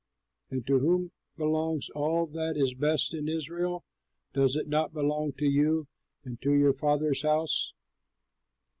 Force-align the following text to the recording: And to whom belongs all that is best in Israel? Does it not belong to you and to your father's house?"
And 0.49 0.65
to 0.65 0.79
whom 0.79 1.11
belongs 1.37 1.91
all 1.91 2.25
that 2.25 2.57
is 2.57 2.73
best 2.73 3.13
in 3.13 3.27
Israel? 3.29 3.83
Does 4.33 4.55
it 4.55 4.67
not 4.67 4.93
belong 4.95 5.33
to 5.33 5.45
you 5.45 5.85
and 6.23 6.41
to 6.41 6.55
your 6.55 6.73
father's 6.73 7.21
house?" 7.21 7.71